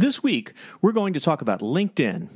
[0.00, 2.30] This week, we're going to talk about LinkedIn,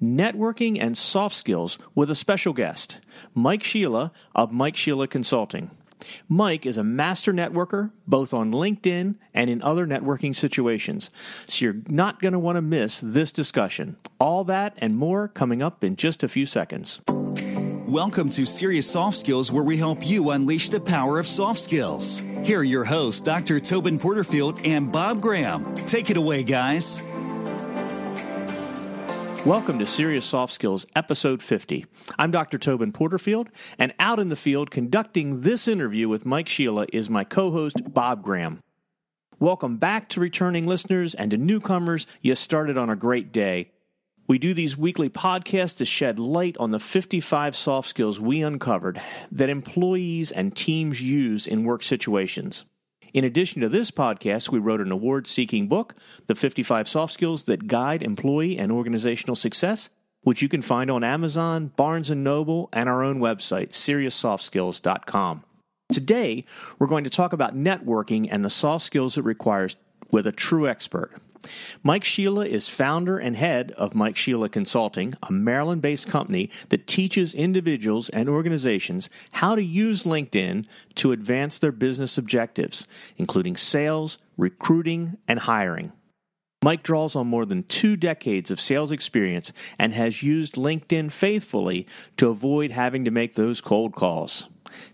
[0.00, 2.98] networking, and soft skills with a special guest,
[3.34, 5.72] Mike Shelah of Mike Shelah Consulting.
[6.28, 11.10] Mike is a master networker, both on LinkedIn and in other networking situations,
[11.46, 13.96] so you're not going to want to miss this discussion.
[14.20, 17.00] All that and more coming up in just a few seconds.
[17.88, 22.22] Welcome to Serious Soft Skills, where we help you unleash the power of soft skills.
[22.44, 23.58] Here are your hosts, Dr.
[23.58, 25.74] Tobin Porterfield and Bob Graham.
[25.74, 27.02] Take it away, guys.
[29.46, 31.86] Welcome to Serious Soft Skills, episode 50.
[32.18, 32.58] I'm Dr.
[32.58, 37.22] Tobin Porterfield, and out in the field conducting this interview with Mike Shelah is my
[37.22, 38.60] co host, Bob Graham.
[39.38, 42.06] Welcome back to returning listeners and to newcomers.
[42.20, 43.70] You started on a great day.
[44.26, 49.00] We do these weekly podcasts to shed light on the 55 soft skills we uncovered
[49.30, 52.64] that employees and teams use in work situations.
[53.18, 55.96] In addition to this podcast, we wrote an award seeking book,
[56.28, 59.90] The 55 Soft Skills That Guide Employee and Organizational Success,
[60.22, 65.42] which you can find on Amazon, Barnes & Noble, and our own website, SeriousSoftSkills.com.
[65.92, 66.44] Today,
[66.78, 69.76] we're going to talk about networking and the soft skills it requires
[70.12, 71.10] with a true expert.
[71.82, 76.86] Mike Shelah is founder and head of Mike Shelah Consulting, a Maryland based company that
[76.86, 82.86] teaches individuals and organizations how to use LinkedIn to advance their business objectives,
[83.16, 85.92] including sales, recruiting, and hiring.
[86.62, 91.86] Mike draws on more than two decades of sales experience and has used LinkedIn faithfully
[92.16, 94.48] to avoid having to make those cold calls.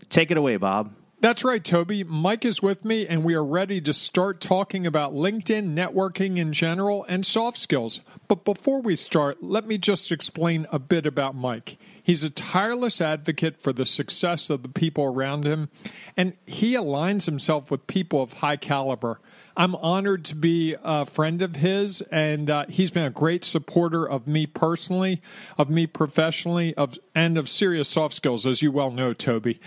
[0.09, 0.93] Take it away, Bob.
[1.25, 2.03] That's right, Toby.
[2.03, 6.53] Mike is with me, and we are ready to start talking about LinkedIn networking in
[6.53, 8.01] general and soft skills.
[8.27, 11.79] But before we start, let me just explain a bit about Mike.
[12.03, 15.69] He's a tireless advocate for the success of the people around him,
[16.15, 19.19] and he aligns himself with people of high caliber.
[19.57, 24.07] I'm honored to be a friend of his, and uh, he's been a great supporter
[24.07, 25.23] of me personally,
[25.57, 29.59] of me professionally, of and of serious soft skills, as you well know, Toby.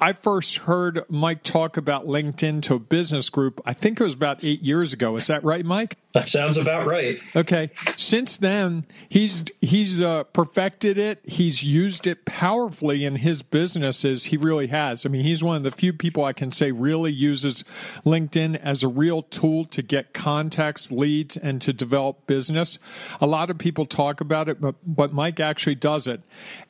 [0.00, 4.14] I first heard Mike talk about LinkedIn to a business group, I think it was
[4.14, 5.16] about eight years ago.
[5.16, 5.96] Is that right, Mike?
[6.14, 7.18] That sounds about right.
[7.34, 7.70] Okay.
[7.96, 11.18] Since then, he's he's uh, perfected it.
[11.24, 14.26] He's used it powerfully in his businesses.
[14.26, 15.04] He really has.
[15.04, 17.64] I mean, he's one of the few people I can say really uses
[18.06, 22.78] LinkedIn as a real tool to get contacts, leads, and to develop business.
[23.20, 26.20] A lot of people talk about it, but but Mike actually does it.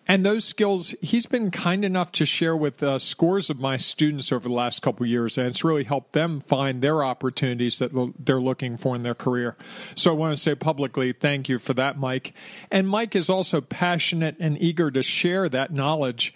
[0.07, 4.31] And those skills, he's been kind enough to share with uh, scores of my students
[4.33, 8.41] over the last couple years, and it's really helped them find their opportunities that they're
[8.41, 9.34] looking for in their career.
[9.95, 12.35] So I want to say publicly thank you for that, Mike.
[12.71, 16.35] And Mike is also passionate and eager to share that knowledge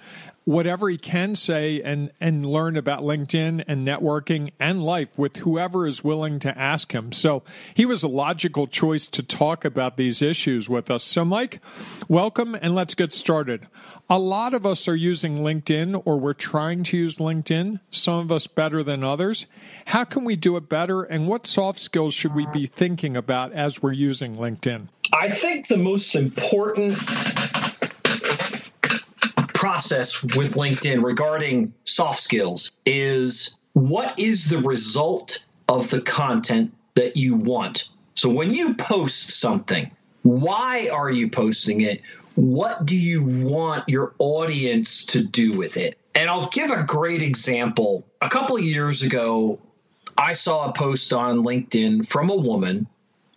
[0.49, 5.87] whatever he can say and and learn about LinkedIn and networking and life with whoever
[5.87, 7.13] is willing to ask him.
[7.13, 7.43] So
[7.75, 11.05] he was a logical choice to talk about these issues with us.
[11.05, 11.61] So Mike,
[12.09, 13.67] welcome and let's get started.
[14.09, 18.33] A lot of us are using LinkedIn or we're trying to use LinkedIn, some of
[18.33, 19.45] us better than others.
[19.85, 23.53] How can we do it better and what soft skills should we be thinking about
[23.53, 24.89] as we're using LinkedIn?
[25.13, 26.99] I think the most important
[29.69, 37.19] process with LinkedIn regarding soft skills is what is the result of the content that
[37.19, 37.91] you want?
[38.15, 39.91] So when you post something,
[40.23, 42.01] why are you posting it?
[42.35, 45.99] What do you want your audience to do with it?
[46.15, 48.07] And I'll give a great example.
[48.23, 49.59] A couple of years ago,
[50.17, 52.87] I saw a post on LinkedIn from a woman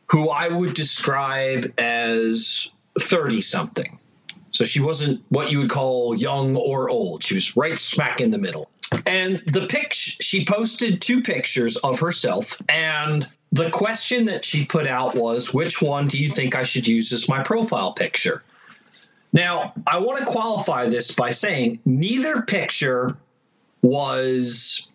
[0.10, 4.00] who I would describe as 30 something.
[4.52, 7.24] So she wasn't what you would call young or old.
[7.24, 8.70] She was right smack in the middle.
[9.06, 14.88] And the pic she posted two pictures of herself and the question that she put
[14.88, 18.44] out was which one do you think I should use as my profile picture?
[19.34, 23.18] Now, I want to qualify this by saying neither picture
[23.82, 24.90] was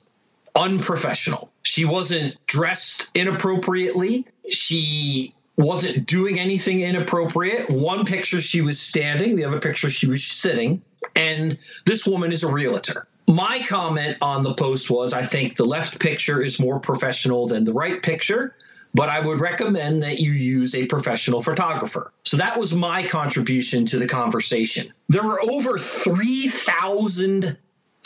[0.55, 1.50] unprofessional.
[1.62, 4.27] She wasn't dressed inappropriately.
[4.50, 7.71] She wasn't doing anything inappropriate.
[7.71, 10.83] One picture she was standing, the other picture she was sitting.
[11.15, 13.07] And this woman is a realtor.
[13.28, 17.65] My comment on the post was I think the left picture is more professional than
[17.65, 18.54] the right picture,
[18.95, 22.13] but I would recommend that you use a professional photographer.
[22.22, 24.92] So that was my contribution to the conversation.
[25.09, 27.57] There were over 3,000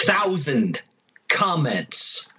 [0.00, 0.82] thousand
[1.28, 2.32] comments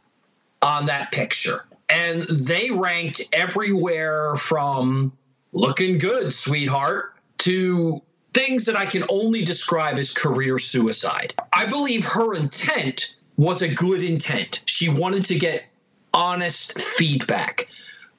[0.61, 5.11] on that picture and they ranked everywhere from
[5.51, 8.01] looking good, sweetheart, to
[8.33, 11.33] things that I can only describe as career suicide.
[11.51, 14.61] I believe her intent was a good intent.
[14.65, 15.65] She wanted to get
[16.13, 17.67] honest feedback.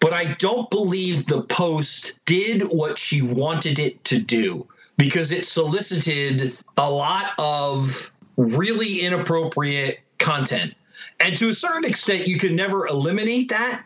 [0.03, 4.67] but I don't believe the post did what she wanted it to do
[4.97, 10.75] because it solicited a lot of really inappropriate content.
[11.21, 13.85] And to a certain extent, you can never eliminate that.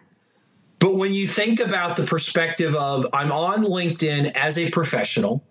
[0.79, 5.43] But when you think about the perspective of I'm on LinkedIn as a professional,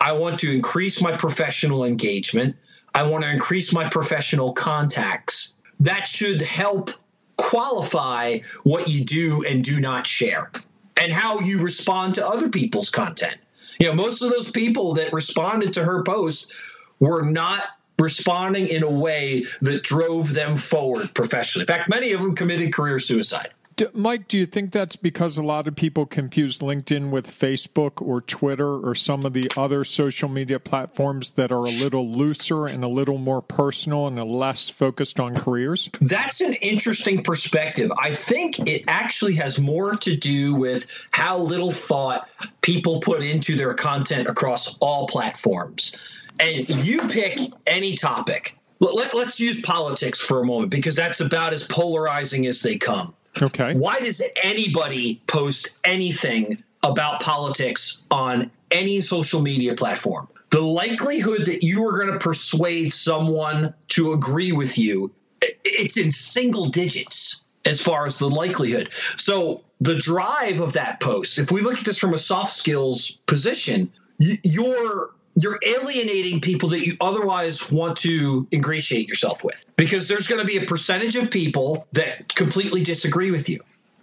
[0.00, 2.56] I want to increase my professional engagement,
[2.94, 6.90] I want to increase my professional contacts, that should help
[7.36, 10.50] qualify what you do and do not share
[10.96, 13.36] and how you respond to other people's content.
[13.78, 16.52] You know, most of those people that responded to her post
[16.98, 17.62] were not
[17.98, 21.62] responding in a way that drove them forward professionally.
[21.62, 23.50] In fact, many of them committed career suicide.
[23.92, 28.20] Mike, do you think that's because a lot of people confuse LinkedIn with Facebook or
[28.20, 32.84] Twitter or some of the other social media platforms that are a little looser and
[32.84, 35.90] a little more personal and a less focused on careers?
[36.00, 37.92] That's an interesting perspective.
[37.98, 42.28] I think it actually has more to do with how little thought
[42.62, 45.96] people put into their content across all platforms.
[46.40, 48.56] And you pick any topic.
[48.80, 53.14] Let, us use politics for a moment because that's about as polarizing as they come.
[53.40, 53.74] Okay.
[53.74, 60.28] Why does anybody post anything about politics on any social media platform?
[60.50, 66.10] The likelihood that you are going to persuade someone to agree with you, it's in
[66.10, 68.90] single digits as far as the likelihood.
[69.16, 73.18] So the drive of that post, if we look at this from a soft skills
[73.26, 75.10] position, you're
[75.42, 80.46] you're alienating people that you otherwise want to ingratiate yourself with because there's going to
[80.46, 83.60] be a percentage of people that completely disagree with you.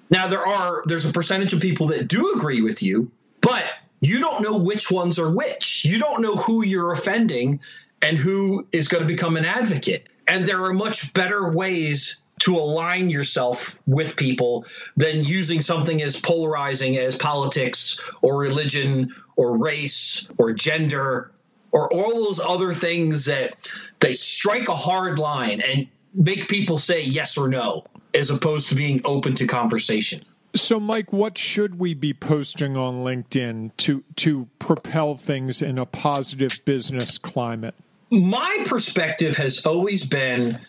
[0.09, 3.11] Now there are there's a percentage of people that do agree with you,
[3.41, 3.63] but
[4.01, 5.83] you don't know which ones are which.
[5.85, 7.59] You don't know who you're offending
[8.01, 10.07] and who is going to become an advocate.
[10.27, 14.65] And there are much better ways to align yourself with people
[14.95, 21.31] than using something as polarizing as politics or religion or race or gender
[21.71, 23.55] or all those other things that
[23.99, 27.83] they strike a hard line and make people say yes or no
[28.13, 30.23] as opposed to being open to conversation.
[30.53, 35.85] So, Mike, what should we be posting on LinkedIn to to propel things in a
[35.85, 37.75] positive business climate?
[38.11, 40.59] My perspective has always been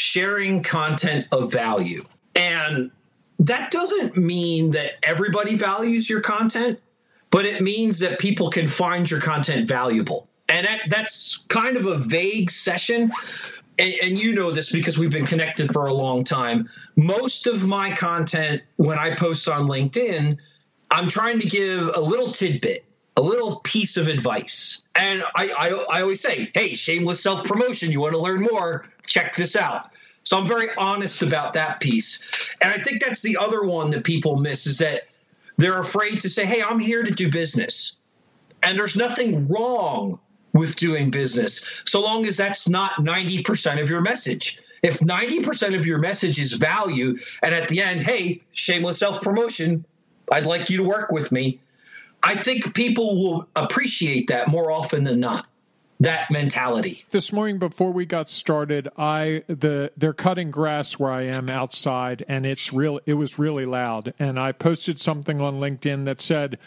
[0.00, 2.04] sharing content of value.
[2.34, 2.90] And
[3.38, 6.80] that doesn't mean that everybody values your content,
[7.30, 10.26] but it means that people can find your content valuable.
[10.48, 13.12] And that, that's kind of a vague session.
[13.78, 16.68] And, and, you know this because we've been connected for a long time.
[16.96, 20.36] Most of my content, when I post on LinkedIn,
[20.90, 22.84] I'm trying to give a little tidbit,
[23.20, 24.82] a little piece of advice.
[24.94, 27.92] And I, I, I always say, hey, shameless self promotion.
[27.92, 28.86] You want to learn more?
[29.06, 29.90] Check this out.
[30.22, 32.24] So I'm very honest about that piece.
[32.62, 35.02] And I think that's the other one that people miss is that
[35.58, 37.98] they're afraid to say, hey, I'm here to do business.
[38.62, 40.18] And there's nothing wrong
[40.54, 44.60] with doing business so long as that's not 90% of your message.
[44.82, 49.84] If 90% of your message is value, and at the end, hey, shameless self promotion,
[50.32, 51.60] I'd like you to work with me,
[52.22, 55.46] I think people will appreciate that more often than not
[56.00, 57.04] that mentality.
[57.10, 62.24] This morning before we got started, I the they're cutting grass where I am outside
[62.26, 66.58] and it's real it was really loud and I posted something on LinkedIn that said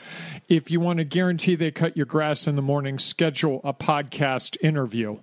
[0.48, 4.56] if you want to guarantee they cut your grass in the morning, schedule a podcast
[4.62, 5.18] interview.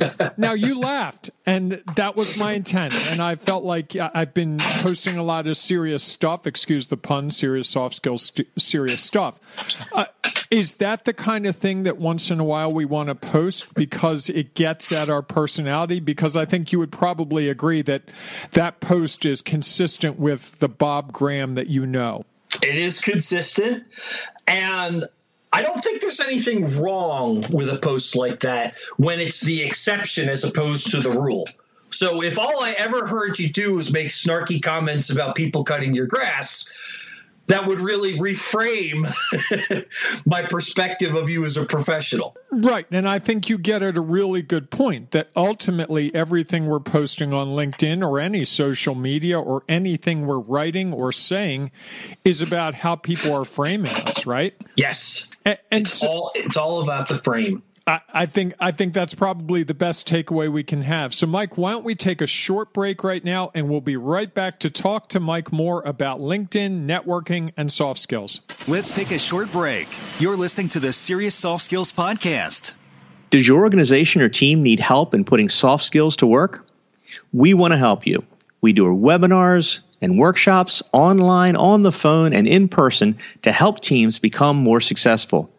[0.00, 2.94] Now, now, you laughed, and that was my intent.
[3.10, 6.46] And I felt like I've been posting a lot of serious stuff.
[6.46, 9.38] Excuse the pun, serious soft skills, st- serious stuff.
[9.92, 10.06] Uh,
[10.50, 13.72] is that the kind of thing that once in a while we want to post
[13.74, 16.00] because it gets at our personality?
[16.00, 18.02] Because I think you would probably agree that
[18.52, 22.24] that post is consistent with the Bob Graham that you know.
[22.62, 23.84] It is consistent.
[24.46, 25.06] And
[25.52, 30.28] I don't think there's anything wrong with a post like that when it's the exception
[30.28, 31.46] as opposed to the rule.
[31.90, 35.94] So if all I ever heard you do was make snarky comments about people cutting
[35.94, 36.72] your grass,
[37.52, 39.12] that would really reframe
[40.26, 42.34] my perspective of you as a professional.
[42.50, 42.86] Right.
[42.90, 47.34] And I think you get at a really good point that ultimately everything we're posting
[47.34, 51.72] on LinkedIn or any social media or anything we're writing or saying
[52.24, 54.54] is about how people are framing us, right?
[54.76, 55.30] Yes.
[55.44, 57.62] And, and it's, so, all, it's all about the frame.
[57.86, 61.14] I, I think I think that's probably the best takeaway we can have.
[61.14, 64.32] So, Mike, why don't we take a short break right now, and we'll be right
[64.32, 68.40] back to talk to Mike more about LinkedIn, networking, and soft skills.
[68.68, 69.88] Let's take a short break.
[70.20, 72.74] You're listening to the Serious Soft Skills Podcast.
[73.30, 76.68] Does your organization or team need help in putting soft skills to work?
[77.32, 78.24] We want to help you.
[78.60, 84.18] We do webinars and workshops online, on the phone, and in person to help teams
[84.18, 85.51] become more successful.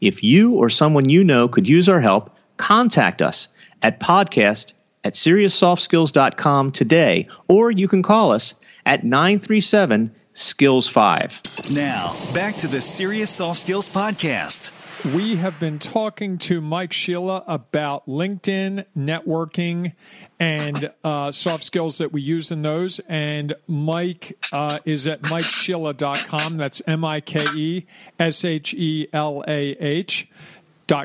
[0.00, 3.48] If you or someone you know could use our help, contact us
[3.82, 11.40] at podcast at SeriousSoftSkills.com today, or you can call us at 937 Skills 5.
[11.72, 14.70] Now, back to the Serious Soft Skills Podcast.
[15.04, 19.94] We have been talking to Mike Shelah about LinkedIn networking
[20.38, 23.00] and uh, soft skills that we use in those.
[23.08, 26.58] And Mike uh, is at mikeshelah.com.
[26.58, 27.84] That's M I K E
[28.18, 30.28] S H E L A H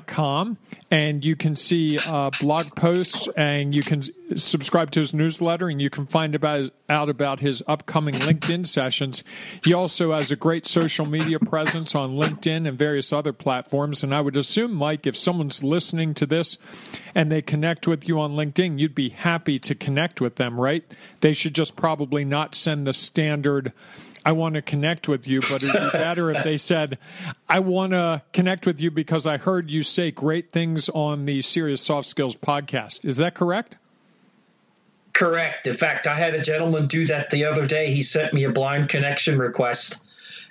[0.07, 0.57] com
[0.91, 4.03] and you can see uh, blog posts and you can
[4.35, 9.23] subscribe to his newsletter and you can find about, out about his upcoming linkedin sessions.
[9.63, 14.13] He also has a great social media presence on linkedin and various other platforms and
[14.13, 16.57] i would assume mike if someone's listening to this
[17.13, 20.83] and they connect with you on linkedin you'd be happy to connect with them right?
[21.21, 23.73] They should just probably not send the standard
[24.25, 26.97] I want to connect with you, but it'd be better if they said,
[27.47, 31.43] I want to connect with you because I heard you say great things on the
[31.43, 33.05] Serious Soft Skills podcast.
[33.05, 33.77] Is that correct?
[35.13, 35.67] Correct.
[35.67, 37.91] In fact, I had a gentleman do that the other day.
[37.91, 40.01] He sent me a blind connection request,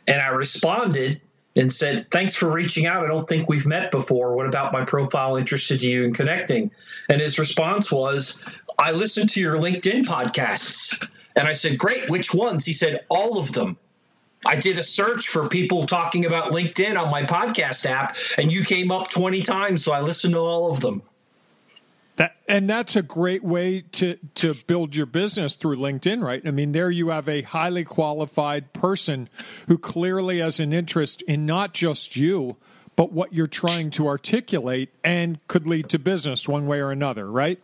[0.07, 1.21] and I responded
[1.57, 3.05] and said, Thanks for reaching out.
[3.05, 4.37] I don't think we've met before.
[4.37, 6.71] What about my profile interested you in connecting?
[7.09, 8.41] And his response was,
[8.79, 11.11] I listened to your LinkedIn podcasts.
[11.37, 12.65] And I said, Great, which ones?
[12.65, 13.77] He said, All of them.
[14.47, 18.63] I did a search for people talking about LinkedIn on my podcast app, and you
[18.63, 21.03] came up 20 times, so I listened to all of them.
[22.17, 26.47] That, and that's a great way to, to build your business through LinkedIn, right?
[26.47, 29.29] I mean, there you have a highly qualified person
[29.67, 32.57] who clearly has an interest in not just you,
[32.97, 37.29] but what you're trying to articulate and could lead to business one way or another,
[37.29, 37.61] right?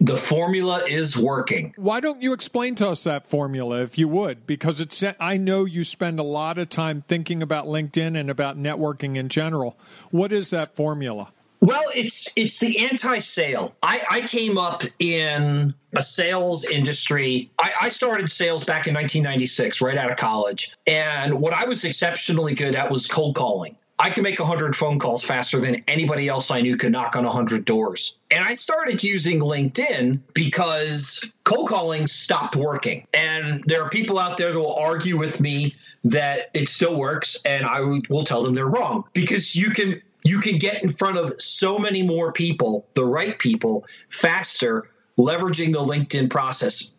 [0.00, 1.72] The formula is working.
[1.76, 4.46] Why don't you explain to us that formula if you would?
[4.46, 8.58] Because it's I know you spend a lot of time thinking about LinkedIn and about
[8.58, 9.78] networking in general.
[10.10, 11.32] What is that formula?
[11.64, 13.74] Well, it's it's the anti-sale.
[13.82, 17.50] I, I came up in a sales industry.
[17.58, 20.76] I, I, started sales back in 1996, right out of college.
[20.86, 23.76] And what I was exceptionally good at was cold calling.
[23.98, 27.24] I could make 100 phone calls faster than anybody else I knew could knock on
[27.24, 28.16] 100 doors.
[28.30, 33.06] And I started using LinkedIn because cold calling stopped working.
[33.14, 37.42] And there are people out there that will argue with me that it still works,
[37.44, 41.18] and I will tell them they're wrong because you can you can get in front
[41.18, 46.96] of so many more people, the right people, faster, leveraging the LinkedIn process.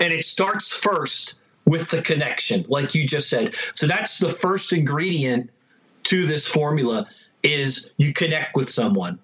[0.00, 3.54] And it starts first with the connection, like you just said.
[3.74, 5.50] So that's the first ingredient
[6.08, 7.06] to this formula
[7.42, 9.18] is you connect with someone.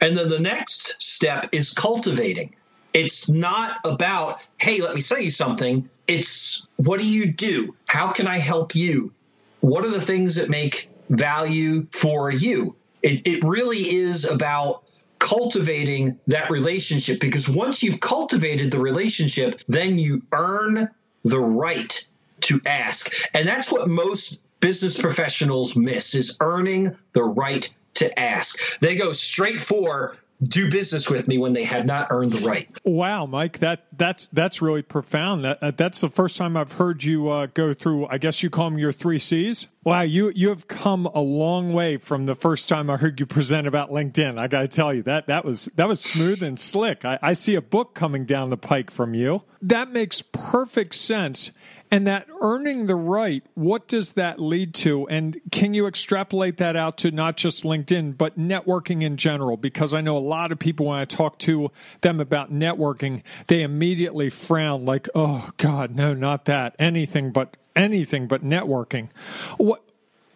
[0.00, 2.54] And then the next step is cultivating.
[2.94, 5.88] It's not about, hey, let me say you something.
[6.06, 7.76] It's what do you do?
[7.86, 9.12] How can I help you?
[9.60, 12.76] What are the things that make value for you?
[13.02, 14.84] It, it really is about
[15.18, 20.88] cultivating that relationship because once you've cultivated the relationship, then you earn
[21.24, 22.08] the right
[22.42, 23.12] to ask.
[23.34, 28.78] And that's what most business professionals miss is earning the right to ask.
[28.80, 32.68] They go straight for do business with me when they have not earned the right.
[32.84, 35.44] Wow, Mike, that that's that's really profound.
[35.44, 38.06] That uh, that's the first time I've heard you uh, go through.
[38.06, 39.66] I guess you call them your three C's.
[39.82, 43.26] Wow, you you have come a long way from the first time I heard you
[43.26, 44.38] present about LinkedIn.
[44.38, 47.04] I got to tell you that that was that was smooth and slick.
[47.04, 49.42] I, I see a book coming down the pike from you.
[49.60, 51.50] That makes perfect sense.
[51.90, 55.08] And that earning the right, what does that lead to?
[55.08, 59.56] And can you extrapolate that out to not just LinkedIn, but networking in general?
[59.56, 61.70] Because I know a lot of people, when I talk to
[62.02, 66.76] them about networking, they immediately frown like, oh, God, no, not that.
[66.78, 69.08] Anything but anything but networking.
[69.56, 69.82] What,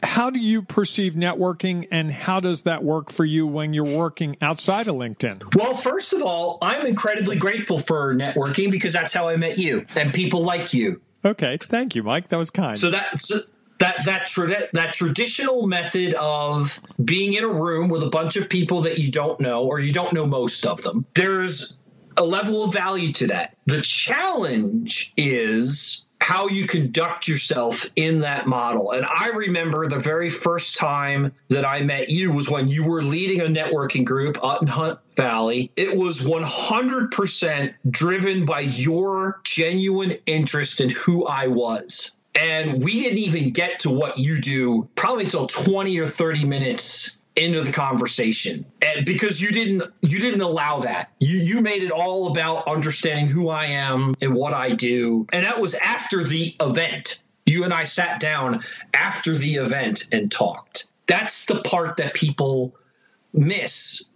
[0.02, 4.36] how do you perceive networking and how does that work for you when you're working
[4.40, 5.54] outside of LinkedIn?
[5.56, 9.86] Well, first of all, I'm incredibly grateful for networking because that's how I met you
[9.94, 11.00] and people like you.
[11.24, 12.28] Okay, thank you, Mike.
[12.28, 12.78] That was kind.
[12.78, 13.28] So that's
[13.78, 18.48] that that tra- that traditional method of being in a room with a bunch of
[18.48, 21.04] people that you don't know or you don't know most of them.
[21.14, 21.78] There's
[22.16, 23.56] a level of value to that.
[23.66, 28.92] The challenge is how you conduct yourself in that model.
[28.92, 33.02] And I remember the very first time that I met you was when you were
[33.02, 35.70] leading a networking group out in Hunt Valley.
[35.76, 42.16] It was 100% driven by your genuine interest in who I was.
[42.34, 47.20] And we didn't even get to what you do probably until 20 or 30 minutes
[47.36, 48.66] into the conversation.
[48.82, 51.10] And because you didn't you didn't allow that.
[51.20, 55.26] You you made it all about understanding who i am and what i do.
[55.32, 57.22] And that was after the event.
[57.46, 58.60] You and i sat down
[58.94, 60.86] after the event and talked.
[61.06, 62.76] That's the part that people
[63.32, 64.10] miss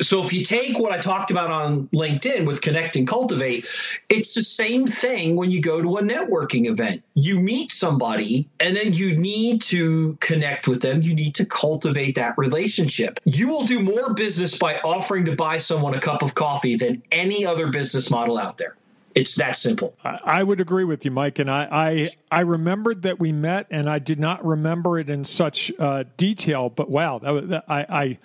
[0.00, 3.66] so if you take what I talked about on LinkedIn with connect and cultivate,
[4.08, 7.02] it's the same thing when you go to a networking event.
[7.14, 11.02] You meet somebody and then you need to connect with them.
[11.02, 13.20] You need to cultivate that relationship.
[13.24, 17.02] You will do more business by offering to buy someone a cup of coffee than
[17.12, 18.76] any other business model out there.
[19.14, 19.94] It's that simple.
[20.04, 21.40] I would agree with you, Mike.
[21.40, 25.24] And I, I, I remembered that we met, and I did not remember it in
[25.24, 26.70] such uh, detail.
[26.70, 28.18] But wow, that, that, I, I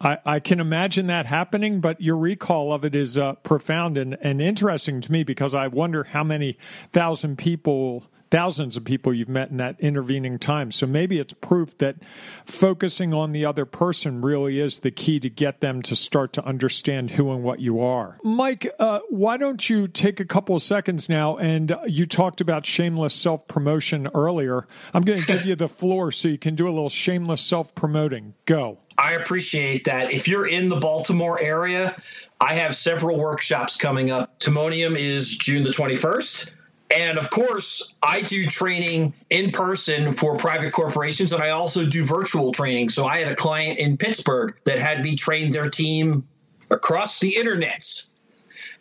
[0.00, 4.16] I, I, can imagine that happening, but your recall of it is uh, profound and,
[4.20, 6.56] and interesting to me because I wonder how many
[6.92, 10.70] thousand people thousands of people you've met in that intervening time.
[10.72, 11.96] So maybe it's proof that
[12.44, 16.44] focusing on the other person really is the key to get them to start to
[16.44, 18.18] understand who and what you are.
[18.22, 21.36] Mike, uh, why don't you take a couple of seconds now?
[21.36, 24.66] And you talked about shameless self promotion earlier.
[24.92, 27.74] I'm going to give you the floor so you can do a little shameless self
[27.74, 28.34] promoting.
[28.44, 28.78] Go.
[28.96, 30.12] I appreciate that.
[30.12, 32.00] If you're in the Baltimore area,
[32.40, 34.38] I have several workshops coming up.
[34.40, 36.50] Timonium is June the 21st.
[36.90, 42.04] And of course, I do training in person for private corporations, and I also do
[42.04, 42.88] virtual training.
[42.88, 46.26] So I had a client in Pittsburgh that had me train their team
[46.70, 48.12] across the internets,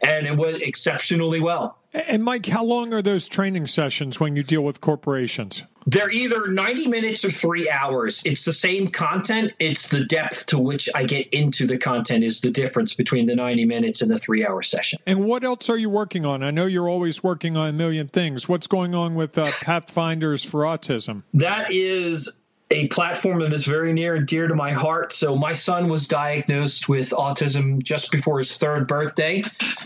[0.02, 1.78] and it went exceptionally well.
[1.94, 5.64] And Mike, how long are those training sessions when you deal with corporations?
[5.88, 8.22] They're either 90 minutes or three hours.
[8.26, 9.54] It's the same content.
[9.58, 13.36] It's the depth to which I get into the content is the difference between the
[13.36, 15.00] 90 minutes and the three hour session.
[15.08, 16.44] And what else are you working on?
[16.44, 18.50] I know you're always working on a million things.
[18.50, 21.24] What's going on with uh, Pathfinders for Autism?
[21.34, 22.38] That is
[22.70, 25.14] a platform that is very near and dear to my heart.
[25.14, 29.44] So my son was diagnosed with autism just before his third birthday.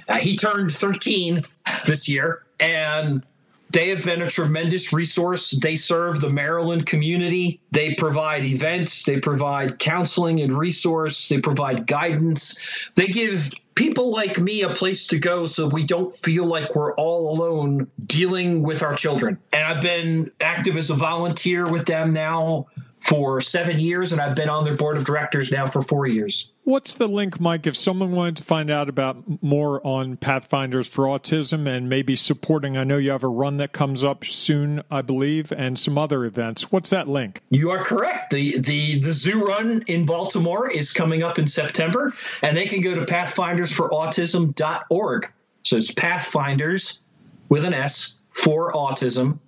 [0.07, 1.43] Uh, he turned 13
[1.85, 3.23] this year, and
[3.72, 5.51] they have been a tremendous resource.
[5.51, 7.62] They serve the Maryland community.
[7.72, 12.60] They provide events, they provide counseling and resource, they provide guidance.
[12.96, 16.94] They give people like me a place to go so we don't feel like we're
[16.96, 19.38] all alone dealing with our children.
[19.53, 22.68] And I've been active as a volunteer with them now
[23.01, 26.51] for seven years, and I've been on their board of directors now for four years.
[26.64, 31.05] What's the link, Mike, if someone wanted to find out about more on Pathfinders for
[31.05, 32.77] Autism and maybe supporting?
[32.77, 36.25] I know you have a run that comes up soon, I believe, and some other
[36.25, 36.72] events.
[36.72, 37.42] What's that link?
[37.50, 38.29] You are correct.
[38.31, 42.81] The the the zoo run in Baltimore is coming up in September, and they can
[42.81, 45.31] go to pathfindersforautism.org.
[45.64, 47.01] So it's Pathfinders
[47.50, 49.40] with an S for autism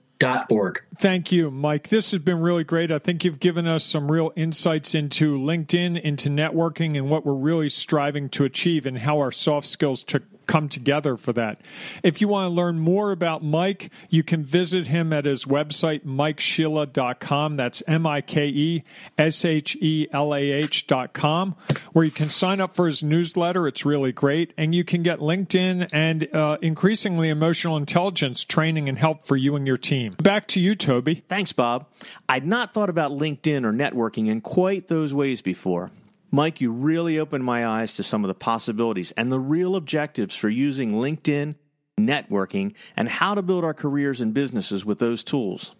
[0.99, 1.89] Thank you, Mike.
[1.89, 2.91] This has been really great.
[2.91, 7.33] I think you've given us some real insights into LinkedIn, into networking, and what we're
[7.33, 11.61] really striving to achieve and how our soft skills to come together for that.
[12.03, 16.05] If you want to learn more about Mike, you can visit him at his website,
[16.05, 17.55] mikeshelah.com.
[17.55, 18.83] That's M I K E
[19.17, 21.55] S H E L A H.com,
[21.93, 23.67] where you can sign up for his newsletter.
[23.67, 24.53] It's really great.
[24.57, 29.55] And you can get LinkedIn and uh, increasingly emotional intelligence training and help for you
[29.55, 30.13] and your team.
[30.21, 31.23] Back to you, Toby.
[31.27, 31.87] Thanks, Bob.
[32.27, 35.91] I'd not thought about LinkedIn or networking in quite those ways before.
[36.33, 40.35] Mike, you really opened my eyes to some of the possibilities and the real objectives
[40.35, 41.53] for using LinkedIn,
[41.99, 45.75] networking, and how to build our careers and businesses with those tools.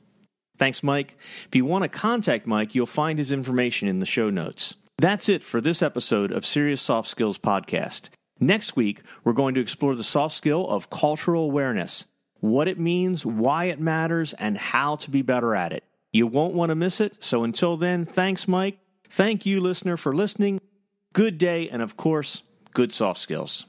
[0.60, 1.18] Thanks, Mike.
[1.48, 4.76] If you want to contact Mike, you'll find his information in the show notes.
[5.00, 8.10] That's it for this episode of Serious Soft Skills Podcast.
[8.40, 12.06] Next week, we're going to explore the soft skill of cultural awareness,
[12.42, 15.84] what it means, why it matters, and how to be better at it.
[16.12, 17.18] You won't want to miss it.
[17.24, 18.78] So until then, thanks, Mike.
[19.14, 20.60] Thank you, listener, for listening.
[21.14, 22.42] Good day, and of course,
[22.74, 23.68] good soft skills.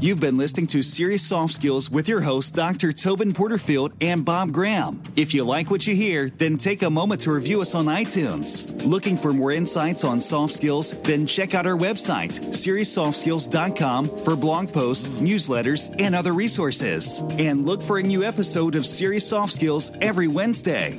[0.00, 2.94] You've been listening to Serious Soft Skills with your hosts, Dr.
[2.94, 5.02] Tobin Porterfield and Bob Graham.
[5.14, 8.82] If you like what you hear, then take a moment to review us on iTunes.
[8.86, 10.92] Looking for more insights on soft skills?
[11.02, 17.18] Then check out our website, SeriousSoftSkills.com, for blog posts, newsletters, and other resources.
[17.38, 20.98] And look for a new episode of Serious Soft Skills every Wednesday.